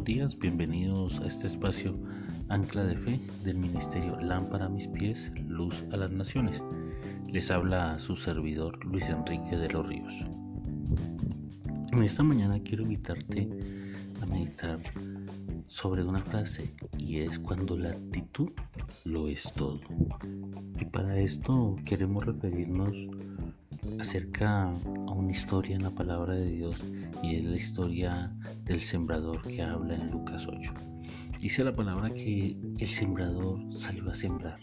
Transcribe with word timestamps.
buenos 0.00 0.16
días, 0.16 0.38
bienvenidos 0.38 1.20
a 1.20 1.26
este 1.26 1.46
espacio 1.46 1.94
Ancla 2.48 2.84
de 2.84 2.96
Fe 2.96 3.20
del 3.44 3.58
Ministerio 3.58 4.18
Lámpara 4.18 4.64
a 4.64 4.68
mis 4.70 4.88
pies, 4.88 5.30
Luz 5.46 5.84
a 5.92 5.98
las 5.98 6.10
Naciones. 6.10 6.62
Les 7.30 7.50
habla 7.50 7.98
su 7.98 8.16
servidor 8.16 8.82
Luis 8.86 9.10
Enrique 9.10 9.58
de 9.58 9.68
los 9.68 9.86
Ríos. 9.86 10.14
En 11.92 12.02
esta 12.02 12.22
mañana 12.22 12.58
quiero 12.62 12.84
invitarte 12.84 13.46
a 14.22 14.26
meditar 14.26 14.80
sobre 15.66 16.02
una 16.02 16.22
frase 16.22 16.72
y 16.96 17.18
es 17.18 17.38
cuando 17.38 17.76
la 17.76 17.90
actitud 17.90 18.48
lo 19.04 19.28
es 19.28 19.52
todo. 19.52 19.80
Y 20.80 20.84
para 20.86 21.18
esto 21.18 21.76
queremos 21.84 22.24
referirnos 22.24 22.96
acerca 23.98 24.64
a 24.64 25.12
una 25.12 25.30
historia 25.30 25.76
en 25.76 25.82
la 25.82 25.90
palabra 25.90 26.34
de 26.34 26.50
Dios 26.50 26.76
y 27.22 27.36
es 27.36 27.44
la 27.44 27.56
historia 27.56 28.32
del 28.64 28.80
sembrador 28.80 29.42
que 29.42 29.62
habla 29.62 29.94
en 29.94 30.10
Lucas 30.10 30.46
8. 30.46 30.72
Dice 31.40 31.64
la 31.64 31.72
palabra 31.72 32.12
que 32.12 32.56
el 32.78 32.88
sembrador 32.88 33.58
salió 33.74 34.10
a 34.10 34.14
sembrar. 34.14 34.58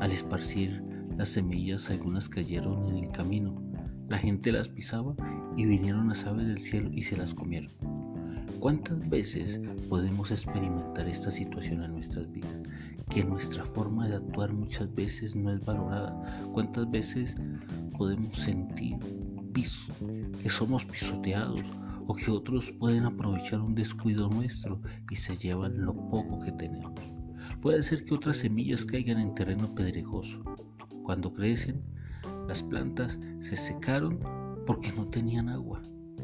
Al 0.00 0.10
esparcir 0.10 0.82
las 1.16 1.28
semillas 1.28 1.90
algunas 1.90 2.28
cayeron 2.28 2.88
en 2.88 3.04
el 3.04 3.10
camino. 3.10 3.62
La 4.08 4.18
gente 4.18 4.52
las 4.52 4.68
pisaba 4.68 5.14
y 5.56 5.66
vinieron 5.66 6.08
las 6.08 6.24
aves 6.24 6.46
del 6.46 6.58
cielo 6.58 6.90
y 6.92 7.02
se 7.02 7.16
las 7.16 7.34
comieron. 7.34 7.70
¿Cuántas 8.58 9.08
veces 9.08 9.60
podemos 9.88 10.30
experimentar 10.30 11.08
esta 11.08 11.30
situación 11.30 11.82
en 11.82 11.92
nuestras 11.92 12.30
vidas? 12.30 12.56
Que 13.12 13.22
nuestra 13.22 13.62
forma 13.66 14.08
de 14.08 14.16
actuar 14.16 14.54
muchas 14.54 14.94
veces 14.94 15.36
no 15.36 15.52
es 15.52 15.62
valorada. 15.66 16.48
¿Cuántas 16.54 16.90
veces 16.90 17.36
podemos 17.98 18.38
sentir 18.38 18.96
piso, 19.52 19.92
que 20.42 20.48
somos 20.48 20.86
pisoteados 20.86 21.60
o 22.06 22.14
que 22.14 22.30
otros 22.30 22.72
pueden 22.80 23.04
aprovechar 23.04 23.60
un 23.60 23.74
descuido 23.74 24.30
nuestro 24.30 24.80
y 25.10 25.16
se 25.16 25.36
llevan 25.36 25.84
lo 25.84 25.92
poco 25.92 26.40
que 26.40 26.52
tenemos? 26.52 26.98
Puede 27.60 27.82
ser 27.82 28.06
que 28.06 28.14
otras 28.14 28.38
semillas 28.38 28.82
caigan 28.86 29.18
en 29.18 29.34
terreno 29.34 29.74
pedregoso. 29.74 30.42
Cuando 31.02 31.34
crecen, 31.34 31.82
las 32.48 32.62
plantas 32.62 33.18
se 33.40 33.56
secaron 33.56 34.20
porque 34.66 34.90
no 34.90 35.06
tenían 35.08 35.50
agua. 35.50 35.82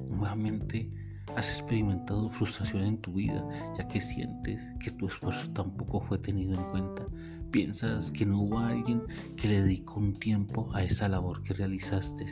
Nuevamente, 0.08 0.90
has 1.36 1.50
experimentado 1.50 2.30
frustración 2.30 2.84
en 2.84 2.98
tu 2.98 3.12
vida 3.12 3.44
ya 3.76 3.86
que 3.88 4.00
sientes 4.00 4.62
que 4.80 4.90
tu 4.90 5.06
esfuerzo 5.08 5.50
tampoco 5.52 6.00
fue 6.00 6.18
tenido 6.18 6.54
en 6.54 6.64
cuenta 6.70 7.06
Piensas 7.50 8.10
que 8.10 8.26
no 8.26 8.42
hubo 8.42 8.58
alguien 8.58 9.02
que 9.36 9.48
le 9.48 9.62
dedicó 9.62 10.00
un 10.00 10.12
tiempo 10.12 10.70
a 10.74 10.82
esa 10.82 11.08
labor 11.08 11.42
que 11.42 11.54
realizaste 11.54 12.26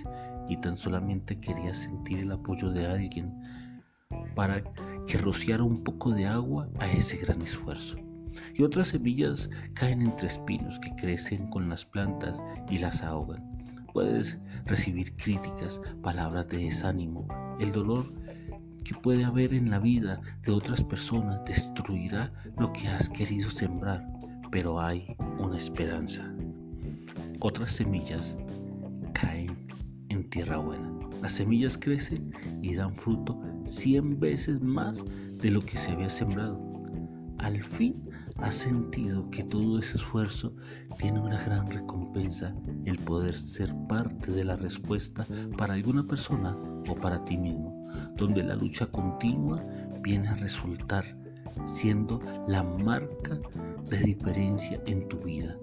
y 0.47 0.59
tan 0.59 0.77
solamente 0.77 1.41
querías 1.41 1.79
sentir 1.79 2.19
el 2.19 2.33
apoyo 2.33 2.71
de 2.71 2.87
alguien 2.87 3.33
para 4.35 4.63
que 5.07 5.17
rociara 5.17 5.63
un 5.63 5.83
poco 5.83 6.11
de 6.11 6.27
agua 6.27 6.69
a 6.79 6.91
ese 6.93 7.17
gran 7.17 7.41
esfuerzo. 7.41 7.97
Y 8.53 8.63
otras 8.63 8.89
semillas 8.89 9.49
caen 9.73 10.03
entre 10.03 10.29
espinos 10.29 10.79
que 10.81 10.95
crecen 10.97 11.49
con 11.49 11.71
las 11.71 11.87
plantas 11.87 12.39
y 12.69 12.77
las 12.77 13.03
ahogan. 13.03 13.43
Puedes 13.95 14.39
recibir 14.67 15.17
críticas, 15.17 15.81
palabras 16.03 16.47
de 16.49 16.59
desánimo. 16.59 17.27
El 17.59 17.73
dolor 17.73 18.13
que 18.87 18.95
puede 18.95 19.25
haber 19.25 19.53
en 19.53 19.71
la 19.71 19.81
vida 19.81 20.21
de 20.43 20.53
otras 20.53 20.83
personas 20.83 21.45
destruirá 21.45 22.33
lo 22.59 22.73
que 22.73 22.87
has 22.87 23.09
querido 23.09 23.51
sembrar 23.51 24.07
pero 24.51 24.81
hay 24.81 25.17
una 25.39 25.59
esperanza. 25.59 26.23
Otras 27.41 27.73
semillas 27.73 28.37
caen 29.13 29.55
en 30.09 30.29
tierra 30.31 30.59
buena. 30.59 30.91
Las 31.23 31.33
semillas 31.33 31.77
crecen 31.77 32.33
y 32.63 32.75
dan 32.75 32.97
fruto 32.97 33.41
cien 33.67 34.19
veces 34.19 34.61
más 34.61 35.05
de 35.39 35.51
lo 35.51 35.61
que 35.61 35.77
se 35.77 35.91
había 35.93 36.09
sembrado. 36.09 36.59
Al 37.39 37.63
fin 37.63 38.03
has 38.39 38.55
sentido 38.55 39.29
que 39.31 39.43
todo 39.43 39.79
ese 39.79 39.99
esfuerzo 39.99 40.55
tiene 40.99 41.21
una 41.21 41.43
gran 41.45 41.67
recompensa, 41.67 42.55
el 42.85 42.99
poder 42.99 43.37
ser 43.37 43.75
parte 43.89 44.33
de 44.33 44.45
la 44.45 44.57
respuesta 44.57 45.27
para 45.59 45.75
alguna 45.75 46.07
persona 46.07 46.57
o 46.89 46.95
para 46.95 47.23
ti 47.25 47.37
mismo, 47.37 47.86
donde 48.17 48.43
la 48.43 48.57
lucha 48.57 48.87
continua 48.87 49.63
viene 50.03 50.29
a 50.29 50.35
resultar 50.35 51.05
siendo 51.67 52.21
la 52.49 52.63
marca 52.63 53.39
de 53.89 53.99
diferencia 53.99 54.81
en 54.87 55.09
tu 55.09 55.19
vida, 55.19 55.57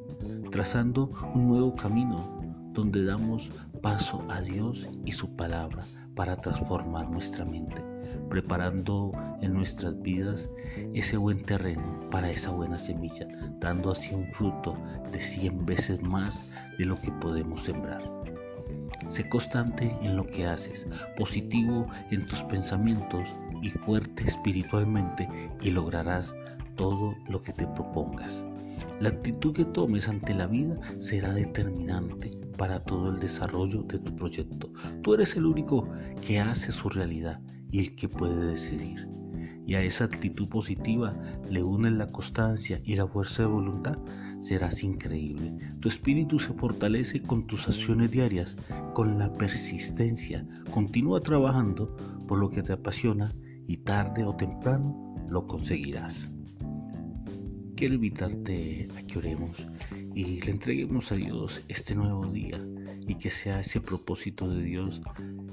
trazando 0.52 1.12
un 1.34 1.48
nuevo 1.48 1.76
camino 1.76 2.42
donde 2.74 3.06
damos 3.06 3.50
paso 3.82 4.26
a 4.30 4.42
Dios 4.42 4.88
y 5.06 5.12
su 5.12 5.36
palabra 5.36 5.86
para 6.16 6.36
transformar 6.36 7.10
nuestra 7.10 7.46
mente, 7.46 7.84
preparando 8.30 9.12
en 9.42 9.54
nuestras 9.54 10.02
vidas 10.02 10.50
ese 10.94 11.18
buen 11.18 11.42
terreno 11.42 12.00
para 12.10 12.32
esa 12.32 12.52
buena 12.52 12.80
semilla, 12.80 13.28
dando 13.60 13.92
así 13.92 14.14
un 14.14 14.32
fruto 14.34 14.76
de 15.12 15.22
100 15.22 15.66
veces 15.66 16.02
más 16.02 16.44
de 16.78 16.86
lo 16.86 17.00
que 17.00 17.12
podemos 17.12 17.64
sembrar. 17.64 18.02
Sé 19.08 19.28
constante 19.30 19.96
en 20.02 20.16
lo 20.16 20.26
que 20.26 20.46
haces, 20.46 20.86
positivo 21.18 21.88
en 22.12 22.26
tus 22.28 22.44
pensamientos 22.44 23.28
y 23.62 23.70
fuerte 23.70 24.24
espiritualmente 24.28 25.28
y 25.62 25.72
lograrás 25.72 26.36
todo 26.76 27.16
lo 27.28 27.42
que 27.42 27.54
te 27.54 27.68
propongas. 27.68 28.46
La 29.00 29.10
actitud 29.10 29.54
que 29.54 29.66
tomes 29.66 30.08
ante 30.08 30.34
la 30.34 30.48
vida 30.48 30.76
será 31.00 31.34
determinante 31.34 32.32
para 32.58 32.80
todo 32.80 33.10
el 33.10 33.20
desarrollo 33.20 33.84
de 33.84 34.00
tu 34.00 34.16
proyecto. 34.16 34.72
Tú 35.02 35.14
eres 35.14 35.36
el 35.36 35.46
único 35.46 35.90
que 36.26 36.40
hace 36.40 36.72
su 36.72 36.90
realidad 36.90 37.40
y 37.72 37.80
el 37.80 37.96
que 37.96 38.08
puede 38.08 38.46
decidir. 38.46 39.08
Y 39.66 39.76
a 39.76 39.82
esa 39.82 40.06
actitud 40.06 40.48
positiva 40.50 41.16
le 41.50 41.64
unes 41.64 41.94
la 41.94 42.08
constancia 42.08 42.80
y 42.84 42.96
la 42.96 43.08
fuerza 43.08 43.44
de 43.44 43.50
voluntad, 43.50 43.98
serás 44.40 44.84
increíble. 44.84 45.54
Tu 45.80 45.88
espíritu 45.88 46.40
se 46.40 46.54
fortalece 46.54 47.22
con 47.22 47.48
tus 47.48 47.68
acciones 47.68 48.12
diarias, 48.12 48.58
con 48.94 49.18
la 49.18 49.32
persistencia. 49.34 50.46
Continúa 50.72 51.22
trabajando 51.22 51.96
por 52.28 52.40
lo 52.40 52.50
que 52.50 52.62
te 52.62 52.74
apasiona 52.74 53.34
y 53.68 53.78
tarde 53.78 54.26
o 54.26 54.36
temprano 54.36 55.16
lo 55.30 55.48
conseguirás. 55.48 56.30
Quiero 57.76 57.96
invitarte 57.96 58.88
a 58.98 59.02
que 59.04 59.18
oremos 59.18 59.66
y 60.14 60.42
le 60.42 60.52
entreguemos 60.52 61.12
a 61.12 61.16
Dios 61.16 61.62
este 61.68 61.96
nuevo 61.96 62.32
día 62.32 62.60
y 63.08 63.16
que 63.16 63.32
sea 63.32 63.62
ese 63.62 63.82
propósito 63.82 64.48
de 64.48 64.62
Dios 64.62 65.02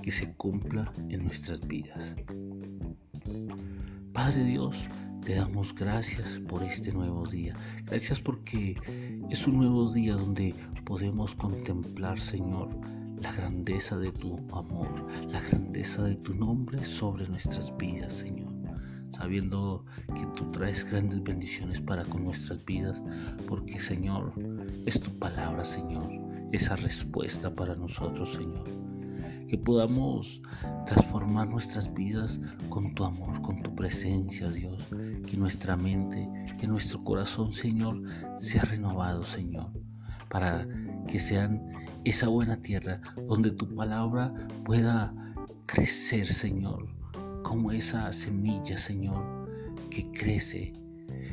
que 0.03 0.11
se 0.11 0.33
cumpla 0.35 0.93
en 1.09 1.25
nuestras 1.25 1.67
vidas. 1.67 2.17
Padre 4.23 4.45
Dios, 4.45 4.77
te 5.25 5.37
damos 5.37 5.75
gracias 5.75 6.39
por 6.47 6.63
este 6.63 6.93
nuevo 6.93 7.27
día. 7.27 7.55
Gracias 7.87 8.21
porque 8.21 8.77
es 9.31 9.47
un 9.47 9.57
nuevo 9.57 9.91
día 9.91 10.13
donde 10.13 10.55
podemos 10.85 11.35
contemplar, 11.35 12.21
Señor, 12.21 12.69
la 13.19 13.33
grandeza 13.33 13.97
de 13.97 14.13
tu 14.13 14.37
amor, 14.53 15.07
la 15.27 15.41
grandeza 15.41 16.03
de 16.03 16.17
tu 16.17 16.35
nombre 16.35 16.85
sobre 16.85 17.27
nuestras 17.29 17.75
vidas, 17.79 18.13
Señor. 18.13 18.53
Sabiendo 19.13 19.87
que 20.09 20.27
tú 20.37 20.51
traes 20.53 20.85
grandes 20.85 21.23
bendiciones 21.23 21.81
para 21.81 22.05
con 22.05 22.23
nuestras 22.23 22.63
vidas, 22.67 23.01
porque, 23.49 23.81
Señor, 23.81 24.35
es 24.85 25.01
tu 25.01 25.19
palabra, 25.19 25.65
Señor, 25.65 26.11
esa 26.53 26.77
respuesta 26.77 27.55
para 27.55 27.75
nosotros, 27.75 28.35
Señor. 28.35 28.90
Que 29.51 29.59
podamos 29.59 30.41
transformar 30.87 31.49
nuestras 31.49 31.93
vidas 31.93 32.39
con 32.69 32.95
tu 32.95 33.03
amor, 33.03 33.43
con 33.43 33.61
tu 33.65 33.75
presencia, 33.75 34.49
Dios. 34.49 34.87
Que 35.27 35.37
nuestra 35.37 35.77
mente, 35.77 36.29
que 36.57 36.69
nuestro 36.69 37.03
corazón, 37.03 37.53
Señor, 37.53 38.01
sea 38.39 38.63
renovado, 38.63 39.25
Señor, 39.25 39.73
para 40.29 40.69
que 41.09 41.19
sean 41.19 41.61
esa 42.05 42.29
buena 42.29 42.63
tierra 42.63 43.01
donde 43.27 43.51
tu 43.51 43.75
palabra 43.75 44.33
pueda 44.65 45.13
crecer, 45.67 46.33
Señor, 46.33 46.87
como 47.43 47.73
esa 47.73 48.13
semilla, 48.13 48.79
Señor, 48.79 49.51
que 49.91 50.09
crece, 50.13 50.73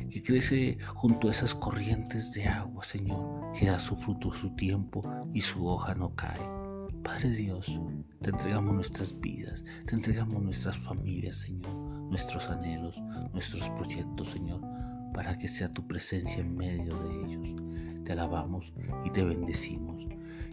que 0.09 0.23
crece 0.23 0.79
junto 0.95 1.27
a 1.27 1.31
esas 1.31 1.53
corrientes 1.53 2.33
de 2.33 2.47
agua, 2.47 2.83
Señor, 2.83 3.51
que 3.53 3.67
da 3.67 3.79
su 3.79 3.95
fruto 3.95 4.33
su 4.33 4.49
tiempo 4.55 5.03
y 5.35 5.41
su 5.41 5.67
hoja 5.67 5.93
no 5.93 6.15
cae. 6.15 6.66
Padre 7.17 7.31
Dios, 7.31 7.79
te 8.21 8.29
entregamos 8.29 8.75
nuestras 8.75 9.19
vidas, 9.19 9.63
te 9.87 9.95
entregamos 9.95 10.39
nuestras 10.39 10.77
familias, 10.77 11.37
Señor, 11.37 11.73
nuestros 11.73 12.47
anhelos, 12.47 13.01
nuestros 13.33 13.67
proyectos, 13.69 14.29
Señor, 14.29 14.61
para 15.15 15.35
que 15.35 15.47
sea 15.47 15.73
tu 15.73 15.87
presencia 15.87 16.41
en 16.41 16.55
medio 16.55 16.95
de 16.95 17.25
ellos. 17.25 18.03
Te 18.05 18.11
alabamos 18.11 18.71
y 19.03 19.09
te 19.09 19.23
bendecimos 19.23 20.05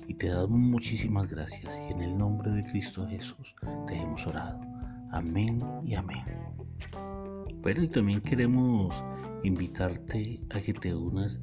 y 0.08 0.14
te 0.14 0.28
damos 0.28 0.58
muchísimas 0.58 1.28
gracias 1.28 1.70
y 1.86 1.92
en 1.92 2.00
el 2.00 2.16
nombre 2.16 2.50
de 2.50 2.64
Cristo 2.64 3.06
Jesús 3.08 3.54
te 3.86 3.96
hemos 3.96 4.26
orado. 4.26 4.58
Amén 5.12 5.58
y 5.84 5.94
amén. 5.96 6.24
Bueno, 7.60 7.82
y 7.82 7.88
también 7.88 8.22
queremos 8.22 9.04
invitarte 9.42 10.40
a 10.48 10.62
que 10.62 10.72
te 10.72 10.94
unas 10.94 11.38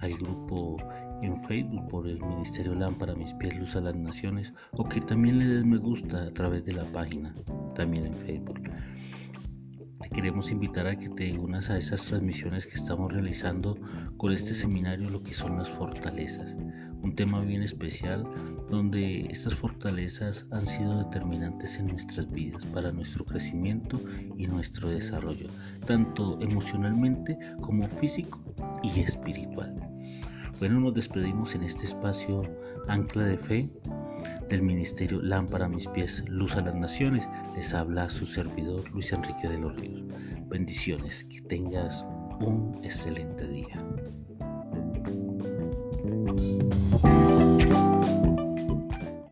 al 0.00 0.14
grupo 0.18 0.76
en 1.22 1.42
Facebook 1.44 1.88
por 1.88 2.06
el 2.06 2.20
Ministerio 2.20 2.74
Lámpara 2.74 3.14
Mis 3.14 3.32
Pies 3.34 3.58
Luz 3.58 3.76
a 3.76 3.80
las 3.80 3.96
Naciones 3.96 4.52
o 4.72 4.84
que 4.84 5.00
también 5.00 5.38
le 5.38 5.46
des 5.46 5.64
me 5.64 5.78
gusta 5.78 6.24
a 6.24 6.30
través 6.30 6.64
de 6.64 6.72
la 6.72 6.84
página, 6.84 7.34
también 7.74 8.06
en 8.06 8.14
Facebook. 8.14 8.60
te 10.00 10.08
queremos 10.10 10.50
invitar 10.50 10.86
a 10.86 10.96
que 10.96 11.08
te 11.08 11.38
unas 11.38 11.70
a 11.70 11.78
esas 11.78 12.04
transmisiones 12.04 12.66
que 12.66 12.74
estamos 12.74 13.12
realizando 13.12 13.76
con 14.16 14.32
este 14.32 14.54
seminario, 14.54 15.10
lo 15.10 15.22
que 15.22 15.34
son 15.34 15.58
las 15.58 15.68
fortalezas. 15.70 16.54
Un 17.02 17.14
tema 17.14 17.40
bien 17.40 17.62
especial 17.62 18.24
donde 18.70 19.26
estas 19.30 19.54
fortalezas 19.54 20.46
han 20.50 20.66
sido 20.66 20.98
determinantes 20.98 21.76
en 21.78 21.88
nuestras 21.88 22.30
vidas 22.30 22.64
para 22.66 22.92
nuestro 22.92 23.24
crecimiento 23.24 24.00
y 24.36 24.46
nuestro 24.46 24.88
desarrollo, 24.88 25.48
tanto 25.86 26.40
emocionalmente 26.40 27.38
como 27.60 27.88
físico 27.88 28.42
y 28.82 29.00
espiritual. 29.00 29.87
Bueno, 30.58 30.80
nos 30.80 30.94
despedimos 30.94 31.54
en 31.54 31.62
este 31.62 31.86
espacio 31.86 32.42
Ancla 32.88 33.26
de 33.26 33.38
Fe 33.38 33.70
del 34.48 34.62
Ministerio 34.62 35.22
Lámpara 35.22 35.66
a 35.66 35.68
mis 35.68 35.86
pies, 35.86 36.24
Luz 36.26 36.56
a 36.56 36.62
las 36.62 36.74
Naciones. 36.74 37.28
Les 37.54 37.72
habla 37.74 38.10
su 38.10 38.26
servidor 38.26 38.90
Luis 38.90 39.12
Enrique 39.12 39.48
de 39.48 39.58
los 39.58 39.76
Ríos. 39.76 40.02
Bendiciones, 40.48 41.24
que 41.24 41.40
tengas 41.42 42.04
un 42.40 42.80
excelente 42.82 43.46
día. 43.46 43.84